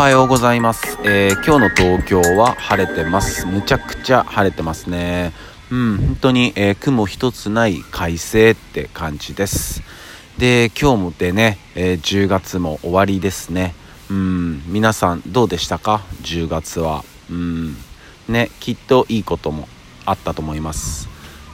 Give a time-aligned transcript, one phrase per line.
[0.00, 3.44] はようございます、えー、今日の東京は晴れてます。
[3.44, 5.34] むちゃくちゃ晴れてますね。
[5.70, 9.82] うん本当に、えー、雲一つない快晴って感じです。
[10.38, 13.74] で今日もでね、えー、10月も終わりですね。
[14.10, 17.04] うん皆さんどうでしたか？10月は。
[17.30, 17.76] うん
[18.26, 19.68] ねきっといいことも
[20.06, 21.10] あったと思います。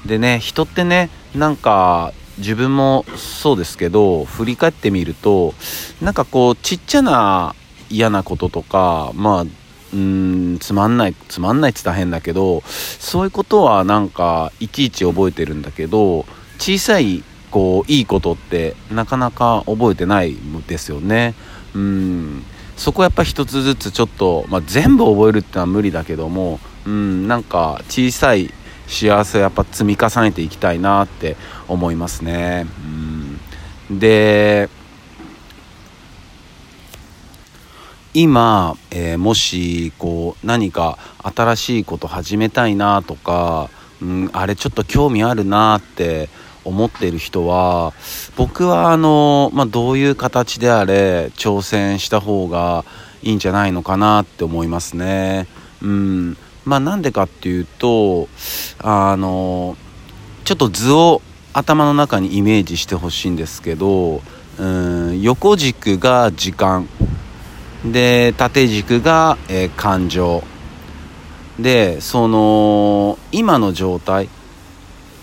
[0.07, 5.53] でね人ってねなんか自分もそうですけど振り返ってみると
[6.01, 7.57] なんかこうちっちゃな
[7.91, 9.45] 嫌なこととかまあ
[9.95, 16.27] うんつまんないつまんないって言ったら変だけどそういうことはなんかいちいち覚えてるんだけど
[16.59, 21.35] 小さいこういいことってなかなか覚えてないんですよね。
[21.75, 22.45] うん。
[22.77, 28.53] そこやっぱ一つずつちょっと、まあ、全部覚えるってのは無理だけどもうんなんか小さい
[28.87, 31.37] 幸せやっぱ積み重ねていきたいなって
[31.69, 32.67] 思いますね。
[33.89, 33.99] うん。
[33.99, 34.69] で
[38.19, 43.69] 今、えー、もしこう何か新しいこと始めたいなとか、
[44.01, 46.31] うん、あれちょっと興味あるなって
[46.65, 47.93] 思っている人は
[48.35, 52.87] 僕はあの、まあ、どういう形であれ挑戦した方が
[53.23, 55.47] いいんじゃないのかなって思いますね。
[55.83, 58.29] うんまあ、なんでかっていうと
[58.79, 59.77] あの
[60.47, 61.21] ちょっと図を
[61.53, 64.23] 頭の中にイメージしてほしいんですけど
[64.59, 66.89] うん横軸が時間
[67.93, 70.43] で縦軸が、えー、感情。
[71.59, 74.29] でその今の状態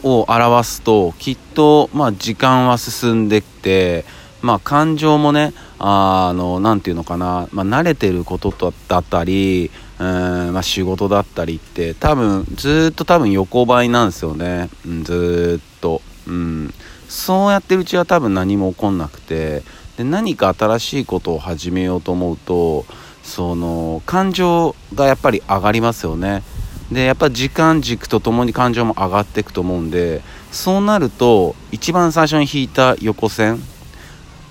[0.03, 4.03] を表すときっと、まあ、時間は進んできて、
[4.41, 8.51] まあ、感情もねあのなて言うのかな、まあ、慣れてること
[8.87, 16.73] だったりうん、まあ、仕事だったりって多分ずっと多分横ばいなんですよね、うん、ずっと、うん、
[17.07, 19.61] そうやってるうちは多分何も起こんなくて。
[19.97, 22.85] で何か新しいことを始めようと思うと
[23.23, 26.43] その感情がやっぱり上がりますよね。
[26.91, 30.21] でやっぱ時間軸とともに感情も上がっていくと思うんで
[30.51, 33.59] そうなると一番最初に引いた横線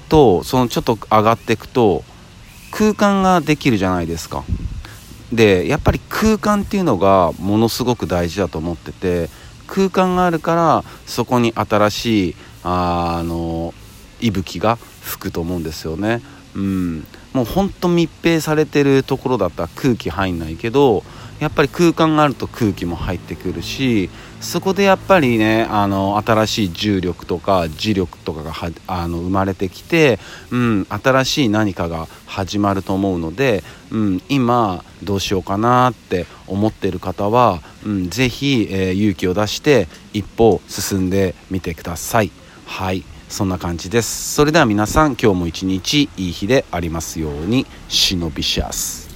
[0.08, 2.02] とそのちょっと上がっていくと
[2.72, 4.44] 空間ができるじゃないですか。
[5.32, 9.30] でやっぱり空間っていうのがものすごく大事だと思ってて
[9.66, 13.72] 空間があるからそこに新しいあの
[14.22, 16.22] 息吹が吹くと思うんですよね。
[16.54, 21.02] うん、もうほんと密閉されてるところだったら空気入んないけど
[21.40, 24.10] やっぱり空間があると空気も入ってくるし
[24.40, 28.52] そこでやっぱりねあの新しい重力とか磁力とかが
[28.86, 30.18] あの生まれてきて、
[30.50, 42.30] うん、新しい何かが始まると思うので、うん、今どうしようかなって思ってる方は、うん、ぜひ、えー、勇気を出して一歩進んでみてください。
[42.66, 44.34] はいそんな感じです。
[44.34, 47.66] それでは皆さん今日も一日いい日でありますように。
[47.88, 49.11] 忍びシャス